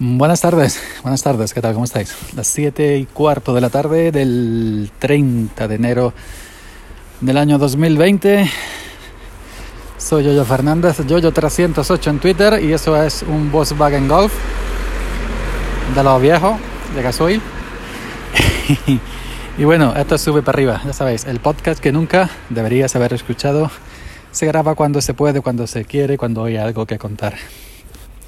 Buenas 0.00 0.40
tardes, 0.40 0.82
buenas 1.02 1.22
tardes, 1.22 1.54
¿qué 1.54 1.60
tal? 1.60 1.72
¿Cómo 1.72 1.84
estáis? 1.84 2.16
Las 2.34 2.48
7 2.48 2.98
y 2.98 3.06
cuarto 3.06 3.54
de 3.54 3.60
la 3.60 3.70
tarde 3.70 4.10
del 4.10 4.90
30 4.98 5.68
de 5.68 5.74
enero 5.76 6.12
del 7.20 7.36
año 7.38 7.58
2020. 7.58 8.50
Soy 9.96 10.24
Yoyo 10.24 10.44
Fernández, 10.44 10.98
Yoyo308 10.98 12.10
en 12.10 12.18
Twitter 12.18 12.60
y 12.64 12.72
eso 12.72 13.00
es 13.00 13.22
un 13.22 13.52
Volkswagen 13.52 14.08
Golf 14.08 14.32
de 15.94 16.02
los 16.02 16.20
viejos, 16.20 16.56
de 16.96 17.00
gasoil. 17.00 17.40
y 19.58 19.62
bueno, 19.62 19.94
esto 19.96 20.18
sube 20.18 20.42
para 20.42 20.56
arriba, 20.56 20.82
ya 20.84 20.92
sabéis, 20.92 21.24
el 21.24 21.38
podcast 21.38 21.78
que 21.78 21.92
nunca 21.92 22.30
deberías 22.50 22.96
haber 22.96 23.12
escuchado 23.12 23.70
se 24.32 24.44
graba 24.46 24.74
cuando 24.74 25.00
se 25.00 25.14
puede, 25.14 25.40
cuando 25.40 25.68
se 25.68 25.84
quiere, 25.84 26.18
cuando 26.18 26.42
hay 26.42 26.56
algo 26.56 26.84
que 26.84 26.98
contar. 26.98 27.34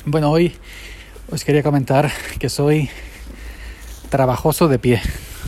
Bueno, 0.05 0.31
hoy 0.31 0.55
os 1.31 1.45
quería 1.45 1.63
comentar 1.63 2.13
que 2.39 2.49
soy 2.49 2.89
trabajoso 4.11 4.69
de 4.69 4.79
pie, 4.79 5.03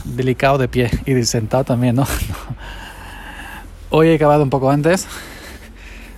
delicado 0.04 0.58
de 0.58 0.68
pie 0.68 0.90
y 1.06 1.22
sentado 1.24 1.64
también, 1.64 1.96
¿no? 1.96 2.06
Hoy 3.90 4.08
he 4.08 4.14
acabado 4.16 4.42
un 4.42 4.50
poco 4.50 4.70
antes, 4.70 5.06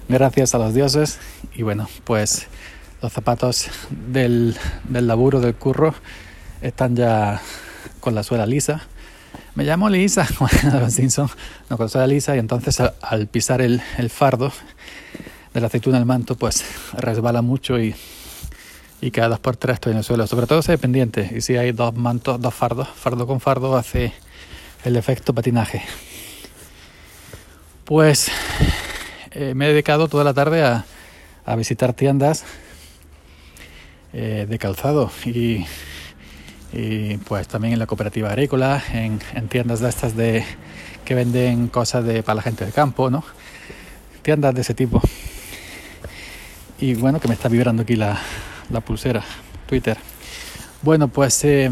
gracias 0.08 0.54
a 0.54 0.58
los 0.58 0.74
dioses, 0.74 1.18
y 1.54 1.62
bueno, 1.62 1.88
pues 2.04 2.46
los 3.02 3.12
zapatos 3.12 3.68
del, 3.90 4.56
laburo, 4.88 5.40
del 5.40 5.54
curro, 5.54 5.94
están 6.62 6.96
ya 6.96 7.40
con 8.00 8.14
la 8.14 8.22
suela 8.22 8.46
lisa. 8.46 8.82
Me 9.54 9.64
llamo 9.64 9.88
Lisa, 9.88 10.26
los 10.80 10.92
Simpson, 10.92 11.28
no 11.68 11.76
con 11.76 11.88
suela 11.88 12.06
lisa, 12.06 12.34
y 12.34 12.38
entonces 12.38 12.80
al, 12.80 12.94
al 13.02 13.26
pisar 13.26 13.60
el, 13.60 13.80
fardo 14.08 14.52
de 15.52 15.60
la 15.60 15.66
aceituna 15.66 15.98
del 15.98 16.06
manto, 16.06 16.34
pues 16.34 16.64
resbala 16.94 17.42
mucho 17.42 17.78
y 17.78 17.94
y 19.00 19.10
cada 19.10 19.28
dos 19.28 19.38
por 19.40 19.56
tres 19.56 19.74
estoy 19.74 19.92
en 19.92 19.98
el 19.98 20.04
suelo. 20.04 20.26
Sobre 20.26 20.46
todo 20.46 20.62
si 20.62 20.72
hay 20.72 20.78
y 21.34 21.40
si 21.40 21.56
hay 21.56 21.72
dos 21.72 21.94
mantos, 21.94 22.40
dos 22.40 22.54
fardos, 22.54 22.88
fardo 22.88 23.26
con 23.26 23.40
fardo 23.40 23.76
hace 23.76 24.12
el 24.84 24.96
efecto 24.96 25.34
patinaje. 25.34 25.82
Pues 27.84 28.30
eh, 29.32 29.54
me 29.54 29.66
he 29.66 29.68
dedicado 29.70 30.08
toda 30.08 30.24
la 30.24 30.34
tarde 30.34 30.62
a, 30.62 30.84
a 31.44 31.56
visitar 31.56 31.92
tiendas 31.92 32.44
eh, 34.12 34.46
de 34.48 34.58
calzado 34.58 35.10
y, 35.24 35.64
y, 36.72 37.16
pues 37.18 37.48
también 37.48 37.74
en 37.74 37.78
la 37.78 37.86
cooperativa 37.86 38.28
agrícola, 38.28 38.82
en, 38.92 39.18
en, 39.34 39.48
tiendas 39.48 39.80
de 39.80 39.88
estas 39.88 40.16
de 40.16 40.44
que 41.04 41.14
venden 41.14 41.68
cosas 41.68 42.04
de, 42.04 42.22
para 42.22 42.36
la 42.36 42.42
gente 42.42 42.64
del 42.64 42.74
campo, 42.74 43.10
¿no? 43.10 43.24
Tiendas 44.22 44.54
de 44.54 44.60
ese 44.60 44.74
tipo. 44.74 45.00
Y 46.78 46.94
bueno, 46.94 47.20
que 47.20 47.28
me 47.28 47.34
está 47.34 47.48
vibrando 47.48 47.82
aquí 47.82 47.96
la, 47.96 48.20
la 48.70 48.80
pulsera, 48.80 49.22
Twitter. 49.66 49.96
Bueno, 50.82 51.08
pues 51.08 51.44
eh, 51.44 51.70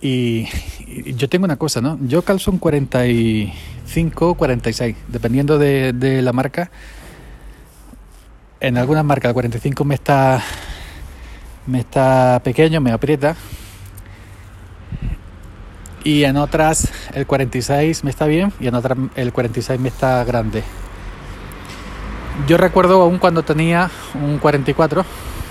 y, 0.00 0.48
y, 0.86 1.14
yo 1.14 1.28
tengo 1.28 1.44
una 1.44 1.56
cosa, 1.56 1.80
¿no? 1.80 1.98
Yo 2.02 2.22
calzo 2.22 2.50
un 2.50 2.58
45, 2.58 4.34
46, 4.34 4.96
dependiendo 5.08 5.58
de, 5.58 5.92
de 5.92 6.22
la 6.22 6.32
marca. 6.32 6.70
En 8.60 8.78
algunas 8.78 9.04
marcas 9.04 9.30
el 9.30 9.34
45 9.34 9.84
me 9.84 9.94
está 9.94 10.42
me 11.66 11.80
está 11.80 12.40
pequeño, 12.44 12.80
me 12.80 12.92
aprieta. 12.92 13.36
Y 16.04 16.22
en 16.22 16.36
otras 16.36 16.88
el 17.14 17.26
46 17.26 18.04
me 18.04 18.10
está 18.10 18.26
bien 18.26 18.52
y 18.60 18.68
en 18.68 18.76
otras 18.76 18.96
el 19.16 19.32
46 19.32 19.80
me 19.80 19.88
está 19.88 20.22
grande. 20.24 20.62
Yo 22.46 22.56
recuerdo 22.58 23.00
aún 23.02 23.18
cuando 23.18 23.42
tenía 23.42 23.90
un 24.14 24.38
44, 24.38 25.04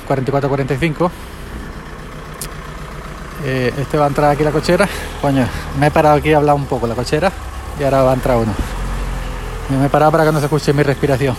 44-45. 0.08 1.10
Eh, 3.44 3.74
este 3.78 3.98
va 3.98 4.06
a 4.06 4.08
entrar 4.08 4.32
aquí 4.32 4.44
la 4.44 4.52
cochera. 4.52 4.88
Coño, 5.22 5.48
me 5.80 5.88
he 5.88 5.92
parado 5.92 6.16
aquí 6.16 6.32
a 6.34 6.38
hablar 6.38 6.56
un 6.56 6.66
poco 6.66 6.88
la 6.88 6.96
cochera 6.96 7.32
y 7.80 7.84
ahora 7.84 8.04
va 8.04 8.12
a 8.12 8.14
entrar 8.14 8.38
uno. 8.38 8.54
Me 9.70 9.86
he 9.86 9.90
parado 9.90 10.12
para 10.12 10.26
que 10.26 10.32
no 10.32 10.40
se 10.40 10.46
escuche 10.46 10.74
mi 10.74 10.84
respiración. 10.84 11.36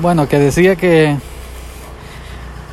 Bueno, 0.00 0.26
que 0.26 0.38
decía 0.38 0.76
que 0.76 1.16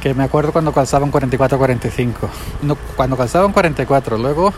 que 0.01 0.13
me 0.13 0.23
acuerdo 0.23 0.51
cuando 0.51 0.71
calzaba 0.71 1.05
un 1.05 1.11
44-45. 1.11 2.13
No, 2.61 2.77
cuando 2.95 3.17
calzaba 3.17 3.45
un 3.45 3.51
44, 3.51 4.17
luego 4.17 4.53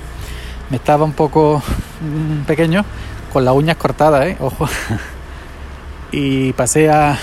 me 0.70 0.78
estaba 0.78 1.04
un 1.04 1.14
poco 1.14 1.62
mmm, 2.02 2.44
pequeño 2.46 2.86
con 3.34 3.46
las 3.46 3.56
uñas 3.56 3.78
cortadas, 3.78 4.28
¿eh? 4.28 4.38
Ojo 4.40 4.68
y 6.12 6.54
pasé 6.54 6.90
a, 6.90 7.18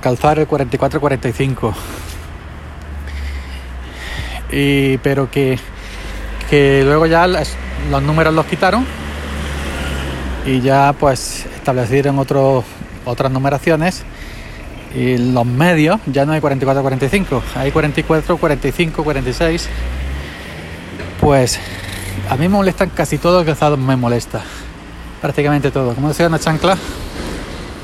calzar 0.00 0.38
el 0.38 0.48
44-45. 0.48 1.74
Y, 4.52 4.98
pero 4.98 5.30
que, 5.30 5.58
que 6.48 6.82
luego 6.84 7.06
ya 7.06 7.26
los 7.26 8.02
números 8.02 8.32
los 8.32 8.46
quitaron 8.46 8.86
y 10.44 10.60
ya 10.60 10.94
pues 10.98 11.46
establecieron 11.56 12.18
otro, 12.18 12.62
otras 13.04 13.32
numeraciones 13.32 14.04
y 14.94 15.18
los 15.18 15.44
medios 15.44 16.00
ya 16.06 16.24
no 16.24 16.32
hay 16.32 16.40
44-45, 16.40 17.42
hay 17.56 17.72
44, 17.72 18.36
45, 18.36 19.04
46. 19.04 19.68
Pues 21.20 21.58
a 22.30 22.36
mí 22.36 22.42
me 22.42 22.50
molestan 22.50 22.90
casi 22.90 23.18
todos 23.18 23.44
los 23.44 23.46
calzados, 23.46 23.78
me 23.78 23.96
molesta 23.96 24.42
prácticamente 25.20 25.70
todo. 25.70 25.94
Como 25.94 26.08
decía 26.08 26.26
una 26.26 26.38
chancla, 26.38 26.76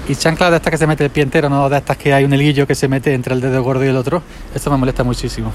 y 0.08 0.16
chancla 0.16 0.50
de 0.50 0.56
estas 0.56 0.70
que 0.72 0.78
se 0.78 0.86
mete 0.86 1.04
el 1.04 1.10
pie 1.10 1.22
entero, 1.22 1.48
no 1.48 1.68
de 1.68 1.78
estas 1.78 1.96
que 1.96 2.12
hay 2.12 2.24
un 2.24 2.32
hilillo 2.32 2.66
que 2.66 2.74
se 2.74 2.88
mete 2.88 3.14
entre 3.14 3.34
el 3.34 3.40
dedo 3.40 3.62
gordo 3.62 3.84
y 3.84 3.88
el 3.88 3.96
otro. 3.96 4.22
Esto 4.54 4.70
me 4.70 4.76
molesta 4.76 5.04
muchísimo. 5.04 5.52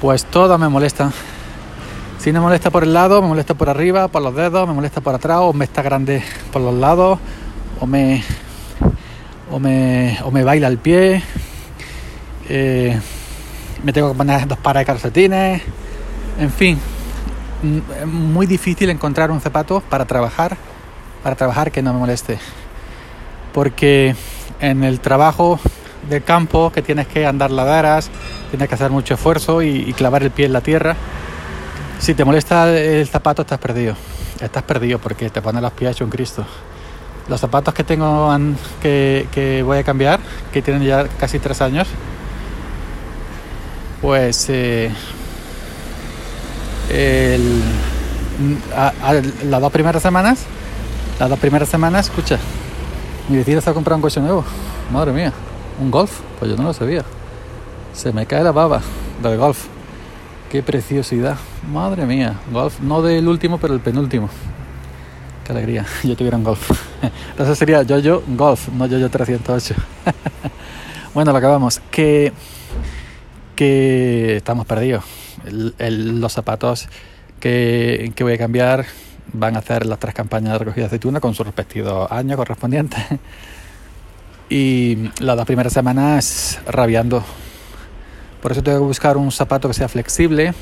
Pues 0.00 0.26
todo 0.26 0.58
me 0.58 0.68
molesta. 0.68 1.10
Si 2.18 2.32
me 2.32 2.40
molesta 2.40 2.70
por 2.70 2.82
el 2.82 2.92
lado, 2.92 3.22
me 3.22 3.28
molesta 3.28 3.54
por 3.54 3.70
arriba, 3.70 4.08
por 4.08 4.22
los 4.22 4.34
dedos, 4.34 4.68
me 4.68 4.74
molesta 4.74 5.00
por 5.00 5.14
atrás, 5.14 5.38
o 5.40 5.52
me 5.52 5.64
está 5.64 5.82
grande 5.82 6.22
por 6.52 6.60
los 6.60 6.74
lados, 6.74 7.18
o 7.80 7.86
me. 7.86 8.22
o 9.50 9.58
me. 9.58 10.18
o 10.22 10.30
me 10.30 10.44
baila 10.44 10.68
el 10.68 10.78
pie. 10.78 11.22
Eh, 12.48 13.00
me 13.82 13.92
tengo 13.92 14.12
que 14.12 14.18
poner 14.18 14.46
dos 14.46 14.58
pares 14.58 14.82
de 14.82 14.86
calcetines. 14.86 15.62
En 16.38 16.50
fin. 16.50 16.78
Es 18.00 18.06
muy 18.06 18.46
difícil 18.46 18.90
encontrar 18.90 19.30
un 19.30 19.40
zapato 19.40 19.80
para 19.80 20.04
trabajar. 20.04 20.56
Para 21.22 21.34
trabajar 21.34 21.72
que 21.72 21.82
no 21.82 21.92
me 21.92 21.98
moleste 21.98 22.38
porque 23.52 24.14
en 24.60 24.84
el 24.84 25.00
trabajo 25.00 25.58
del 26.08 26.22
campo 26.22 26.70
que 26.70 26.82
tienes 26.82 27.06
que 27.08 27.26
andar 27.26 27.50
laderas, 27.50 28.10
tienes 28.50 28.68
que 28.68 28.74
hacer 28.76 28.90
mucho 28.90 29.14
esfuerzo 29.14 29.62
y, 29.62 29.92
clavar 29.94 30.22
el 30.22 30.30
pie 30.30 30.46
en 30.46 30.52
la 30.52 30.60
tierra. 30.60 30.94
Si 31.98 32.14
te 32.14 32.24
molesta 32.24 32.72
el 32.72 33.06
zapato 33.08 33.42
estás 33.42 33.58
perdido, 33.58 33.96
estás 34.40 34.62
perdido 34.62 35.00
porque 35.00 35.30
te 35.30 35.42
pone 35.42 35.60
los 35.60 35.72
pies 35.72 35.90
hecho 35.90 36.04
un 36.04 36.10
Cristo. 36.10 36.46
Los 37.28 37.40
zapatos 37.40 37.74
que 37.74 37.84
tengo 37.84 38.32
que, 38.80 39.26
que, 39.32 39.62
voy 39.62 39.78
a 39.78 39.82
cambiar, 39.82 40.20
que 40.52 40.62
tienen 40.62 40.82
ya 40.84 41.08
casi 41.18 41.38
tres 41.38 41.60
años, 41.60 41.88
pues 44.00 44.48
eh, 44.48 44.90
las 49.44 49.60
dos 49.60 49.72
primeras 49.72 50.02
semanas, 50.02 50.44
las 51.18 51.28
dos 51.28 51.38
primeras 51.38 51.68
semanas, 51.68 52.06
escucha, 52.06 52.38
mi 53.28 53.36
vecina 53.36 53.60
se 53.60 53.68
ha 53.68 53.74
comprado 53.74 53.96
un 53.96 54.02
coche 54.02 54.20
nuevo. 54.20 54.44
Madre 54.90 55.12
mía, 55.12 55.32
un 55.80 55.90
golf. 55.90 56.20
Pues 56.38 56.50
yo 56.50 56.56
no 56.56 56.62
lo 56.62 56.72
sabía. 56.72 57.04
Se 57.92 58.12
me 58.12 58.24
cae 58.24 58.42
la 58.42 58.52
baba 58.52 58.80
del 59.22 59.36
golf. 59.36 59.66
Qué 60.50 60.62
preciosidad. 60.62 61.36
Madre 61.70 62.06
mía, 62.06 62.40
golf. 62.50 62.80
No 62.80 63.02
del 63.02 63.28
último, 63.28 63.58
pero 63.58 63.74
el 63.74 63.80
penúltimo. 63.80 64.30
Qué 65.44 65.52
alegría. 65.52 65.84
Yo 66.04 66.16
tuviera 66.16 66.36
un 66.36 66.44
golf. 66.44 66.70
Entonces 67.30 67.58
sería 67.58 67.82
yo 67.82 67.98
yo 67.98 68.22
golf, 68.26 68.68
no 68.70 68.86
yo 68.86 68.98
yo 68.98 69.08
308. 69.08 69.74
bueno, 71.14 71.32
lo 71.32 71.38
acabamos. 71.38 71.80
Que, 71.90 72.32
que 73.54 74.36
estamos 74.36 74.66
perdidos. 74.66 75.04
Los 75.44 76.32
zapatos 76.32 76.88
que, 77.40 78.12
que 78.14 78.24
voy 78.24 78.34
a 78.34 78.38
cambiar 78.38 78.86
van 79.32 79.56
a 79.56 79.58
hacer 79.60 79.86
las 79.86 79.98
tres 79.98 80.14
campañas 80.14 80.54
de 80.54 80.58
recogida 80.58 80.82
de 80.82 80.86
aceituna 80.86 81.20
con 81.20 81.34
su 81.34 81.44
respectivo 81.44 82.06
año 82.10 82.36
correspondiente. 82.36 82.96
Y 84.50 85.10
las 85.20 85.36
dos 85.36 85.44
primeras 85.44 85.74
semanas 85.74 86.58
rabiando. 86.66 87.22
Por 88.40 88.52
eso 88.52 88.62
tengo 88.62 88.78
que 88.78 88.84
buscar 88.84 89.18
un 89.18 89.30
zapato 89.30 89.68
que 89.68 89.74
sea 89.74 89.88
flexible. 89.88 90.54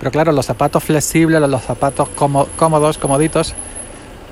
Pero 0.00 0.10
claro, 0.10 0.32
los 0.32 0.46
zapatos 0.46 0.82
flexibles, 0.82 1.40
los 1.40 1.62
zapatos 1.62 2.08
cómodos, 2.08 2.98
comoditos, 2.98 3.54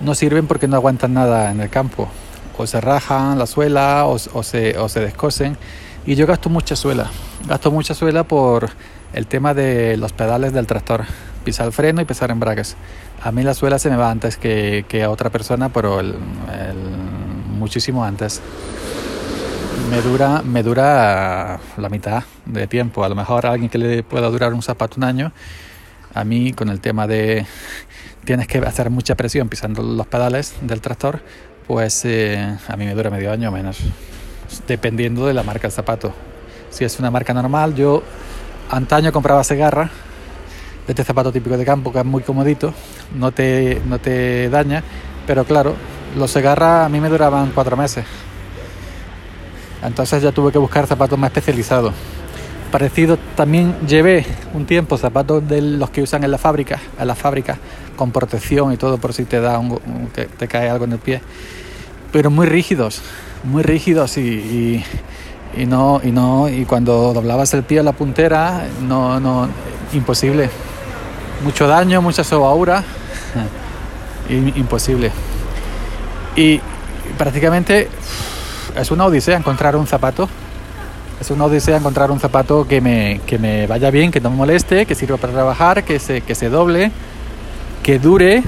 no 0.00 0.17
sirven 0.17 0.49
porque 0.49 0.67
no 0.67 0.75
aguantan 0.75 1.14
nada 1.14 1.52
en 1.52 1.61
el 1.61 1.70
campo. 1.70 2.08
O 2.56 2.67
se 2.67 2.81
rajan 2.81 3.38
la 3.38 3.46
suela 3.46 4.05
o, 4.06 4.19
se, 4.19 4.76
o 4.76 4.88
se 4.88 5.00
descosen. 5.00 5.56
Y 6.05 6.17
yo 6.17 6.26
gasto 6.26 6.49
mucha 6.49 6.75
suela. 6.75 7.08
Gasto 7.46 7.70
mucha 7.70 7.94
suela 7.94 8.25
por 8.25 8.69
el 9.13 9.27
tema 9.27 9.55
de 9.55 9.97
los 9.97 10.13
pedales 10.13 10.53
del 10.53 10.67
tractor. 10.67 11.05
Pisar 11.45 11.67
el 11.67 11.73
freno 11.73 12.01
y 12.01 12.05
pisar 12.05 12.31
embragues. 12.31 12.77
A 13.23 13.33
mí 13.33 13.43
la 13.43 13.55
suela 13.55 13.79
se 13.79 13.91
me 13.91 13.97
va 13.97 14.11
antes 14.11 14.37
que, 14.37 14.85
que 14.89 15.03
a 15.03 15.11
otra 15.11 15.31
persona, 15.31 15.71
pero 15.71 16.01
el, 16.01 16.09
el, 16.09 16.77
muchísimo 17.59 18.05
antes. 18.05 18.41
me 19.91 20.03
dura, 20.03 20.43
me 20.43 20.63
dura 20.63 21.59
la 21.77 21.89
mitad 21.89 22.25
de 22.45 22.67
tiempo. 22.67 23.05
A 23.05 23.09
lo 23.09 23.15
mejor 23.15 23.47
a 23.47 23.53
alguien 23.53 23.71
que 23.71 23.79
le 23.79 24.03
pueda 24.03 24.29
durar 24.29 24.53
un 24.53 24.63
zapato 24.63 24.97
un 24.99 25.05
año, 25.05 25.33
a 26.15 26.25
mí 26.25 26.53
con 26.53 26.69
el 26.69 26.81
tema 26.81 27.07
de 27.07 27.47
tienes 28.25 28.47
que 28.47 28.59
hacer 28.59 28.91
mucha 28.91 29.15
presión 29.15 29.49
pisando 29.49 29.83
los 29.83 30.07
pedales 30.07 30.55
del 30.61 30.81
tractor, 30.81 31.21
pues 31.67 32.05
eh, 32.05 32.57
a 32.69 32.77
mí 32.77 32.85
me 32.85 32.95
dura 32.95 33.11
medio 33.11 33.33
año 33.33 33.51
menos, 33.51 33.79
dependiendo 34.67 35.27
de 35.27 35.35
la 35.35 35.43
marca 35.43 35.63
del 35.63 35.73
zapato. 35.73 36.13
Si 36.71 36.85
es 36.85 36.99
una 36.99 37.11
marca 37.11 37.33
normal, 37.33 37.75
yo 37.75 38.03
antaño 38.70 39.12
compraba 39.12 39.44
Segarra, 39.44 39.91
de 40.87 40.93
este 40.93 41.05
zapato 41.05 41.31
típico 41.32 41.56
de 41.56 41.65
campo 41.65 41.93
que 41.93 41.99
es 41.99 42.05
muy 42.05 42.23
comodito, 42.23 42.73
no 43.15 43.31
te, 43.32 43.81
no 43.87 43.99
te 43.99 44.49
daña, 44.49 44.82
pero 45.26 45.44
claro, 45.44 45.75
los 46.17 46.31
Segarra 46.31 46.85
a 46.85 46.88
mí 46.88 47.00
me 47.00 47.09
duraban 47.09 47.53
cuatro 47.55 47.76
meses. 47.76 48.05
Entonces 49.82 50.23
ya 50.23 50.32
tuve 50.32 50.50
que 50.50 50.59
buscar 50.59 50.87
zapatos 50.87 51.19
más 51.19 51.29
especializados. 51.29 51.93
Parecido 52.73 53.19
también 53.35 53.75
llevé 53.87 54.26
un 54.53 54.67
tiempo 54.67 54.99
zapatos 54.99 55.47
de 55.49 55.62
los 55.62 55.91
que 55.91 56.03
usan 56.03 56.25
en 56.25 56.31
la 56.31 56.38
fábrica, 56.38 56.79
en 56.99 57.06
la 57.06 57.14
fábrica 57.14 57.59
con 57.97 58.12
protección 58.12 58.73
y 58.73 58.76
todo 58.76 58.99
por 58.99 59.12
si 59.12 59.25
te 59.25 59.41
da 59.41 59.59
un, 59.59 59.79
que 60.14 60.26
te 60.26 60.49
cae 60.49 60.69
algo 60.69 60.85
en 60.85 60.93
el 60.93 60.99
pie, 60.99 61.21
pero 62.12 62.31
muy 62.31 62.47
rígidos, 62.47 63.00
muy 63.44 63.62
rígidos 63.62 64.19
y, 64.19 64.85
no 65.67 66.00
y 66.03 66.12
no 66.12 66.49
y 66.49 66.65
cuando 66.65 67.12
doblabas 67.12 67.53
el 67.55 67.62
pie 67.62 67.81
a 67.81 67.83
la 67.83 67.93
puntera 67.93 68.67
no 68.83 69.19
no 69.19 69.49
imposible, 69.93 70.50
mucho 71.43 71.67
daño, 71.67 72.03
mucha 72.03 72.23
sobaura, 72.25 72.85
imposible 74.29 75.11
y 76.37 76.61
prácticamente 77.17 77.89
es 78.77 78.91
una 78.93 79.06
odisea 79.06 79.37
encontrar 79.37 79.75
un 79.75 79.87
zapato. 79.87 80.29
Es 81.21 81.33
una 81.33 81.47
odisea 81.47 81.77
encontrar 81.77 82.12
un 82.12 82.21
zapato 82.21 82.69
que 82.69 82.81
me, 82.81 83.21
que 83.27 83.39
me 83.39 83.67
vaya 83.67 83.91
bien, 83.91 84.12
que 84.12 84.21
no 84.21 84.31
me 84.31 84.37
moleste, 84.37 84.87
que 84.87 84.95
sirva 84.95 85.17
para 85.17 85.33
trabajar, 85.33 85.83
que 85.83 85.99
se, 85.99 86.21
que 86.21 86.37
se 86.37 86.49
doble, 86.49 86.93
que 87.83 87.99
dure 87.99 88.45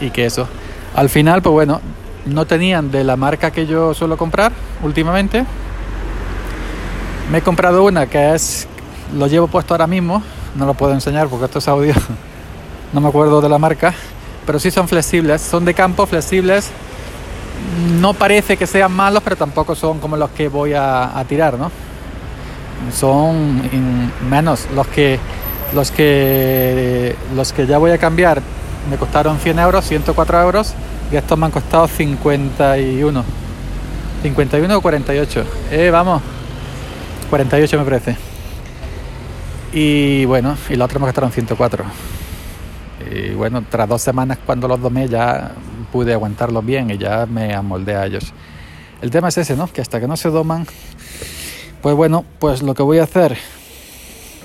y 0.00 0.10
que 0.10 0.26
eso. 0.26 0.46
Al 0.94 1.08
final, 1.08 1.42
pues 1.42 1.52
bueno, 1.52 1.80
no 2.24 2.46
tenían 2.46 2.92
de 2.92 3.02
la 3.02 3.16
marca 3.16 3.50
que 3.50 3.66
yo 3.66 3.92
suelo 3.94 4.16
comprar 4.16 4.52
últimamente. 4.84 5.44
Me 7.30 7.38
he 7.38 7.42
comprado 7.42 7.84
una 7.84 8.06
que 8.06 8.34
es, 8.34 8.66
lo 9.16 9.28
llevo 9.28 9.46
puesto 9.46 9.72
ahora 9.72 9.86
mismo, 9.86 10.20
no 10.56 10.66
lo 10.66 10.74
puedo 10.74 10.92
enseñar 10.92 11.28
porque 11.28 11.44
esto 11.44 11.60
es 11.60 11.68
audio, 11.68 11.94
no 12.92 13.00
me 13.00 13.08
acuerdo 13.08 13.40
de 13.40 13.48
la 13.48 13.56
marca, 13.56 13.94
pero 14.44 14.58
sí 14.58 14.72
son 14.72 14.88
flexibles, 14.88 15.40
son 15.40 15.64
de 15.64 15.72
campo, 15.72 16.06
flexibles, 16.06 16.70
no 18.00 18.14
parece 18.14 18.56
que 18.56 18.66
sean 18.66 18.90
malos, 18.90 19.22
pero 19.22 19.36
tampoco 19.36 19.76
son 19.76 20.00
como 20.00 20.16
los 20.16 20.30
que 20.30 20.48
voy 20.48 20.72
a, 20.74 21.24
tirar, 21.28 21.56
¿no? 21.56 21.70
Son 22.92 23.62
menos 24.28 24.66
los 24.74 24.88
que 24.88 25.20
los 25.72 25.92
que 25.92 27.14
los 27.36 27.52
que 27.52 27.64
ya 27.64 27.78
voy 27.78 27.92
a 27.92 27.98
cambiar 27.98 28.42
me 28.90 28.96
costaron 28.96 29.38
100 29.38 29.58
euros, 29.60 29.84
104 29.84 30.42
euros 30.42 30.74
y 31.12 31.16
estos 31.16 31.38
me 31.38 31.46
han 31.46 31.52
costado 31.52 31.86
51. 31.86 33.24
51 34.22 34.76
o 34.76 34.80
48. 34.80 35.44
Eh, 35.70 35.90
vamos. 35.92 36.22
48 37.30 37.78
me 37.78 37.84
parece. 37.84 38.16
Y 39.72 40.24
bueno, 40.24 40.56
y 40.68 40.74
los 40.74 40.84
otros 40.86 41.00
me 41.00 41.06
costaron 41.06 41.30
104. 41.30 41.84
Y 43.10 43.30
bueno, 43.30 43.64
tras 43.70 43.88
dos 43.88 44.02
semanas 44.02 44.38
cuando 44.44 44.66
los 44.66 44.80
domé 44.80 45.08
ya 45.08 45.52
pude 45.92 46.12
aguantarlos 46.12 46.64
bien 46.66 46.90
y 46.90 46.98
ya 46.98 47.26
me 47.26 47.54
amoldé 47.54 47.94
a 47.94 48.06
ellos. 48.06 48.32
El 49.00 49.10
tema 49.10 49.28
es 49.28 49.38
ese, 49.38 49.56
¿no? 49.56 49.68
Que 49.68 49.80
hasta 49.80 50.00
que 50.00 50.08
no 50.08 50.16
se 50.16 50.28
doman, 50.28 50.66
pues 51.80 51.94
bueno, 51.94 52.24
pues 52.40 52.62
lo 52.62 52.74
que 52.74 52.82
voy 52.82 52.98
a 52.98 53.04
hacer, 53.04 53.38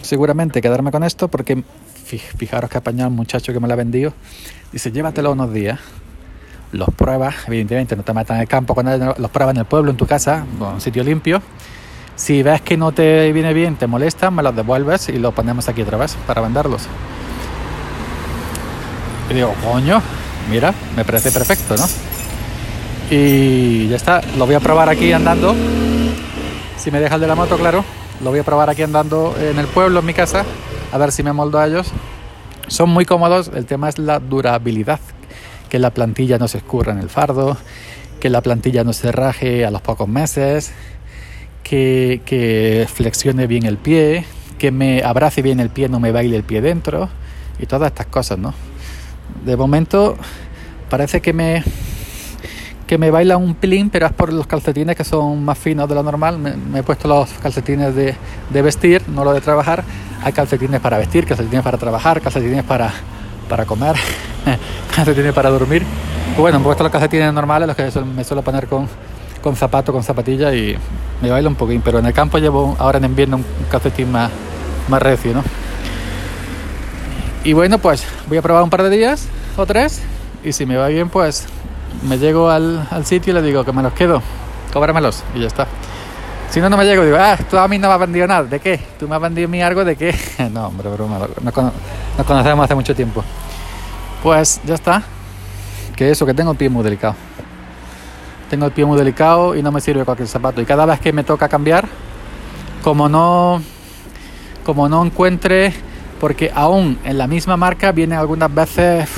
seguramente 0.02 0.62
quedarme 0.62 0.92
con 0.92 1.04
esto, 1.04 1.28
porque 1.28 1.64
fijaros 2.06 2.70
que 2.70 2.78
apañado 2.78 3.10
un 3.10 3.16
muchacho 3.16 3.52
que 3.52 3.60
me 3.60 3.68
lo 3.68 3.74
ha 3.74 3.78
vendido. 3.78 4.14
Dice, 4.72 4.92
llévatelo 4.92 5.32
unos 5.32 5.52
días, 5.52 5.80
los 6.72 6.90
pruebas, 6.96 7.36
evidentemente 7.48 7.96
no 7.96 8.04
te 8.04 8.14
metas 8.14 8.36
en 8.36 8.42
el 8.42 8.48
campo 8.48 8.76
con 8.76 8.86
los 8.86 9.32
pruebas 9.32 9.56
en 9.56 9.60
el 9.60 9.66
pueblo, 9.66 9.92
en 9.92 9.98
tu 9.98 10.06
casa, 10.06 10.46
en 10.56 10.62
un 10.62 10.82
sitio 10.82 11.04
limpio. 11.04 11.42
Si 12.16 12.44
ves 12.44 12.62
que 12.62 12.78
no 12.78 12.92
te 12.92 13.32
viene 13.32 13.54
bien, 13.54 13.76
te 13.76 13.88
molesta, 13.88 14.32
me 14.32 14.44
los 14.44 14.56
devuelves 14.56 15.10
y 15.10 15.20
los 15.20 15.34
ponemos 15.34 15.68
aquí 15.68 15.82
otra 15.82 15.98
vez 15.98 16.16
para 16.28 16.42
venderlos. 16.42 16.88
Y 19.30 19.34
digo, 19.34 19.54
coño, 19.64 20.02
Mira, 20.50 20.74
me 20.96 21.04
parece 21.04 21.32
perfecto, 21.32 21.76
¿no? 21.76 21.86
Y 23.10 23.88
ya 23.88 23.96
está, 23.96 24.22
lo 24.38 24.46
voy 24.46 24.56
a 24.56 24.60
probar 24.60 24.90
aquí 24.90 25.12
andando. 25.12 25.56
Si 26.78 26.92
me 26.92 27.00
deja 27.00 27.16
el 27.16 27.22
de 27.22 27.28
la 27.28 27.36
moto, 27.36 27.58
claro. 27.58 27.84
Lo 28.24 28.30
voy 28.30 28.40
a 28.40 28.44
probar 28.44 28.70
aquí 28.70 28.84
andando 28.84 29.36
en 29.40 29.58
el 29.58 29.66
pueblo, 29.68 30.00
en 30.00 30.06
mi 30.06 30.14
casa, 30.14 30.46
a 30.92 30.98
ver 30.98 31.12
si 31.12 31.24
me 31.24 31.34
moldo 31.34 31.60
a 31.60 31.68
ellos. 31.68 31.92
Son 32.68 32.90
muy 32.90 33.06
cómodos, 33.06 33.52
el 33.54 33.66
tema 33.66 33.90
es 33.90 33.98
la 33.98 34.20
durabilidad, 34.20 35.00
que 35.70 35.80
la 35.80 35.90
plantilla 35.90 36.38
no 36.38 36.48
se 36.48 36.60
escurra 36.60 36.94
en 36.94 37.00
el 37.00 37.10
fardo, 37.10 37.58
que 38.20 38.30
la 38.30 38.42
plantilla 38.42 38.84
no 38.84 38.94
se 38.94 39.12
raje 39.12 39.66
a 39.66 39.72
los 39.72 39.82
pocos 39.82 40.08
meses, 40.08 40.72
que, 41.66 42.22
que 42.26 42.88
flexione 42.94 43.48
bien 43.48 43.66
el 43.66 43.78
pie, 43.78 44.24
que 44.60 44.72
me 44.72 45.02
abrace 45.04 45.42
bien 45.42 45.60
el 45.60 45.72
pie, 45.72 45.90
no 45.90 46.00
me 46.00 46.12
baile 46.12 46.38
el 46.38 46.44
pie 46.44 46.62
dentro 46.62 47.10
y 47.58 47.66
todas 47.66 47.88
estas 47.88 48.06
cosas, 48.06 48.38
¿no? 48.38 48.54
De 49.44 49.58
momento 49.58 50.16
parece 50.90 51.22
que 51.22 51.34
me 51.34 51.64
que 52.86 53.00
me 53.00 53.10
baila 53.10 53.38
un 53.38 53.56
pelín, 53.56 53.90
pero 53.90 54.06
es 54.06 54.14
por 54.14 54.32
los 54.32 54.46
calcetines 54.46 54.96
que 54.96 55.04
son 55.04 55.44
más 55.44 55.58
finos 55.58 55.90
de 55.90 55.96
lo 55.96 56.04
normal. 56.04 56.38
Me, 56.38 56.80
he 56.80 56.84
puesto 56.84 57.08
los 57.08 57.32
calcetines 57.42 57.96
de, 57.96 58.14
de, 58.52 58.62
vestir, 58.62 59.02
no 59.10 59.24
los 59.24 59.34
de 59.34 59.42
trabajar. 59.42 59.84
Hay 60.24 60.34
calcetines 60.34 60.80
para 60.80 61.00
vestir, 61.00 61.26
calcetines 61.26 61.64
para 61.64 61.80
trabajar, 61.80 62.22
calcetines 62.22 62.64
para, 62.64 62.94
para 63.50 63.66
comer, 63.66 63.96
calcetines 64.96 65.34
para 65.34 65.50
dormir. 65.50 65.82
Bueno, 66.38 66.60
me 66.60 66.64
he 66.64 66.66
puesto 66.66 66.84
los 66.84 66.92
calcetines 66.92 67.34
normales, 67.34 67.68
los 67.68 67.76
que 67.76 67.90
me 68.02 68.24
suelo 68.24 68.44
poner 68.44 68.68
con, 68.68 68.88
con 69.46 69.56
zapato, 69.56 69.94
con 69.94 70.02
zapatilla 70.02 70.56
y 70.56 70.76
me 71.22 71.30
baila 71.30 71.48
un 71.48 71.56
poquín. 71.56 71.80
Pero 71.86 72.00
en 72.00 72.08
el 72.08 72.14
campo 72.14 72.40
llevo 72.40 72.76
ahora 72.80 72.98
en 72.98 73.06
invierno 73.06 73.38
un 73.38 73.46
calcetín 73.70 74.12
más, 74.12 74.32
más 74.90 75.00
recio, 75.00 75.36
¿no? 75.36 75.44
Y 77.44 77.54
bueno, 77.54 77.78
pues 77.78 78.04
voy 78.28 78.40
a 78.40 78.42
probar 78.42 78.64
un 78.64 78.72
par 78.72 78.82
de 78.82 78.90
días 78.90 79.28
o 79.56 79.68
tres 79.68 80.02
y 80.44 80.52
si 80.52 80.66
me 80.66 80.78
va 80.78 80.88
bien, 80.88 81.10
pues 81.10 81.46
me 82.10 82.18
llego 82.18 82.50
al, 82.50 82.88
sitio 83.04 83.34
y 83.34 83.36
le 83.36 83.44
digo 83.44 83.64
que 83.64 83.72
me 83.72 83.84
los 83.84 83.94
quedo, 83.94 84.24
cóbramelos 84.74 85.24
y 85.36 85.42
ya 85.42 85.48
está. 85.48 85.68
Si 86.50 86.60
no, 86.60 86.68
no 86.68 86.76
me 86.76 86.86
llego, 86.86 87.06
digo, 87.06 87.18
ah, 87.20 87.38
tú 87.48 87.60
a 87.60 87.68
mí 87.68 87.78
no 87.78 87.88
me 87.88 87.94
has 87.94 88.00
vendido 88.00 88.26
nada, 88.26 88.46
¿de 88.46 88.60
qué? 88.60 88.80
¿Tú 89.00 89.08
me 89.08 89.16
has 89.16 89.22
vendido 89.22 89.48
a 89.48 89.52
mí 89.52 89.62
algo 89.62 89.86
de 89.86 89.96
qué? 89.96 90.16
no, 90.52 90.68
hombre, 90.68 90.90
broma, 90.90 91.20
nos, 91.20 91.54
nos 91.54 92.26
conocemos 92.26 92.66
hace 92.66 92.74
mucho 92.74 92.96
tiempo. 92.96 93.24
Pues 94.24 94.60
ya 94.66 94.74
está, 94.74 95.04
que 95.96 96.10
eso, 96.10 96.26
que 96.26 96.34
tengo 96.34 96.52
el 96.52 96.58
pie 96.58 96.68
muy 96.68 96.84
delicado. 96.84 97.14
Tengo 98.50 98.66
el 98.66 98.72
pie 98.72 98.86
muy 98.86 98.98
delicado 98.98 99.56
y 99.56 99.64
no 99.64 99.72
me 99.72 99.82
sirve 99.82 100.06
cualquier 100.06 100.28
zapato. 100.28 100.62
Y 100.62 100.66
cada 100.66 100.86
vez 100.86 101.00
que 101.00 101.12
me 101.14 101.24
toca 101.24 101.50
cambiar, 101.50 101.88
como 102.84 103.10
no, 103.10 103.62
como 104.64 104.88
no 104.88 105.04
encuentre 105.04 105.74
porque 106.20 106.52
aún 106.54 106.98
en 107.04 107.18
la 107.18 107.28
misma 107.28 107.58
marca 107.58 107.92
vienen 107.92 108.18
algunas 108.18 108.54
veces 108.54 109.10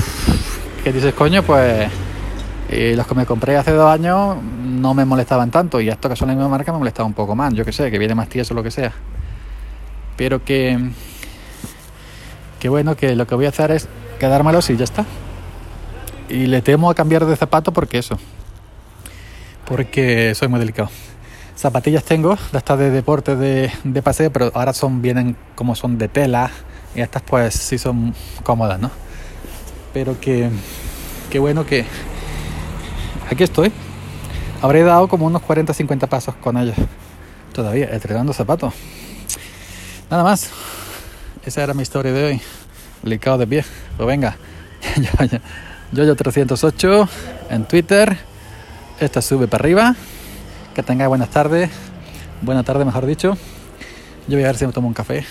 que 0.82 0.92
dices, 0.92 1.14
coño, 1.14 1.42
pues 1.42 1.88
eh, 2.70 2.94
los 2.96 3.06
que 3.06 3.14
me 3.14 3.24
compré 3.24 3.56
hace 3.56 3.72
dos 3.72 3.90
años 3.90 4.36
no 4.42 4.94
me 4.94 5.04
molestaban 5.04 5.50
tanto 5.50 5.80
y 5.80 5.88
estos 5.88 6.10
que 6.10 6.16
son 6.16 6.28
la 6.28 6.34
misma 6.34 6.48
marca 6.48 6.72
me 6.72 6.78
molestaba 6.78 7.06
un 7.06 7.14
poco 7.14 7.34
más, 7.34 7.54
yo 7.54 7.64
que 7.64 7.72
sé, 7.72 7.90
que 7.90 7.98
viene 7.98 8.14
más 8.14 8.28
tieso 8.28 8.52
o 8.52 8.56
lo 8.56 8.62
que 8.62 8.70
sea. 8.70 8.92
Pero 10.16 10.44
que, 10.44 10.78
bueno, 12.68 12.96
que 12.96 13.14
lo 13.14 13.26
que 13.26 13.34
voy 13.34 13.46
a 13.46 13.50
hacer 13.50 13.70
es 13.70 13.88
quedármelos 14.18 14.68
y 14.70 14.76
ya 14.76 14.84
está. 14.84 15.04
Y 16.28 16.46
le 16.46 16.60
temo 16.60 16.90
a 16.90 16.94
cambiar 16.94 17.24
de 17.24 17.36
zapato 17.36 17.72
porque 17.72 17.98
eso, 17.98 18.18
porque 19.68 20.34
soy 20.34 20.48
muy 20.48 20.58
delicado. 20.58 20.88
Zapatillas 21.54 22.02
tengo, 22.04 22.36
de 22.52 22.58
estas 22.58 22.78
de 22.78 22.90
deporte 22.90 23.36
de, 23.36 23.70
de 23.84 24.02
paseo, 24.02 24.32
pero 24.32 24.50
ahora 24.54 24.72
son 24.72 25.02
vienen 25.02 25.36
como 25.54 25.74
son 25.74 25.98
de 25.98 26.08
tela 26.08 26.50
y 26.94 27.00
estas 27.00 27.22
pues 27.22 27.54
sí 27.54 27.76
son 27.76 28.14
cómodas, 28.44 28.80
¿no? 28.80 28.90
Pero 29.92 30.18
que, 30.20 30.48
qué 31.30 31.38
bueno 31.38 31.66
que 31.66 31.84
aquí 33.30 33.44
estoy. 33.44 33.70
Habré 34.62 34.82
dado 34.82 35.06
como 35.08 35.26
unos 35.26 35.42
40-50 35.42 36.08
pasos 36.08 36.34
con 36.36 36.56
ellos. 36.56 36.76
Todavía, 37.52 37.86
estrenando 37.86 38.32
zapatos. 38.32 38.72
Nada 40.10 40.22
más. 40.22 40.50
Esa 41.44 41.62
era 41.62 41.74
mi 41.74 41.82
historia 41.82 42.12
de 42.12 42.24
hoy. 42.24 42.40
Delicado 43.02 43.38
de 43.38 43.46
pie. 43.46 43.64
Pues 43.96 44.06
venga. 44.06 44.36
yo, 45.92 46.04
yo 46.04 46.16
308 46.16 47.08
en 47.50 47.64
Twitter. 47.64 48.27
Esta 49.00 49.22
sube 49.22 49.46
para 49.46 49.62
arriba. 49.62 49.94
Que 50.74 50.82
tenga 50.82 51.06
buenas 51.06 51.30
tardes. 51.30 51.70
Buena 52.42 52.64
tarde, 52.64 52.84
mejor 52.84 53.06
dicho. 53.06 53.36
Yo 54.26 54.36
voy 54.36 54.44
a 54.44 54.48
ver 54.48 54.56
si 54.56 54.66
me 54.66 54.72
tomo 54.72 54.88
un 54.88 54.94
café. 54.94 55.24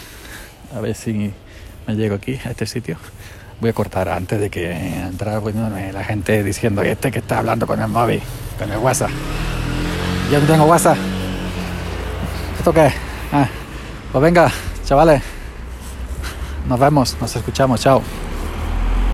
A 0.75 0.79
ver 0.79 0.95
si 0.95 1.33
me 1.85 1.95
llego 1.95 2.15
aquí, 2.15 2.39
a 2.45 2.51
este 2.51 2.65
sitio. 2.65 2.97
Voy 3.59 3.69
a 3.69 3.73
cortar 3.73 4.07
antes 4.09 4.39
de 4.39 4.49
que 4.49 4.71
entrara 4.71 5.41
la 5.91 6.03
gente 6.03 6.43
diciendo, 6.43 6.81
este 6.81 7.11
que 7.11 7.19
está 7.19 7.39
hablando 7.39 7.65
con 7.67 7.81
el 7.81 7.87
móvil, 7.87 8.21
con 8.57 8.71
el 8.71 8.77
WhatsApp. 8.77 9.09
Yo 10.31 10.39
no 10.39 10.45
tengo 10.45 10.65
WhatsApp. 10.65 10.97
¿esto 12.57 12.73
qué? 12.73 12.91
Ah, 13.31 13.47
pues 14.11 14.21
venga, 14.21 14.51
chavales. 14.85 15.21
Nos 16.67 16.79
vemos, 16.79 17.17
nos 17.21 17.35
escuchamos, 17.35 17.79
chao. 17.79 18.01